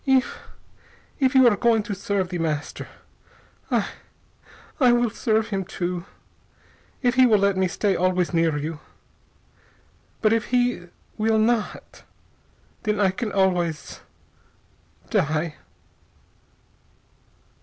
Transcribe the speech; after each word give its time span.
"If 0.07 0.39
if 1.19 1.35
you 1.35 1.45
are 1.47 1.55
going 1.55 1.83
to 1.83 1.93
serve 1.93 2.29
The 2.29 2.39
Master, 2.39 2.87
I 3.69 3.87
I 4.79 4.91
will 4.93 5.11
serve 5.11 5.49
him 5.49 5.63
too, 5.63 6.05
if 7.03 7.13
he 7.13 7.27
will 7.27 7.37
let 7.37 7.55
me 7.55 7.67
stay 7.67 7.95
always 7.95 8.33
near 8.33 8.57
you. 8.57 8.79
But 10.23 10.33
if 10.33 10.45
he 10.45 10.87
will 11.19 11.37
not, 11.37 12.01
then 12.81 12.99
I 12.99 13.11
can 13.11 13.31
always 13.31 13.99
die...." 15.11 15.57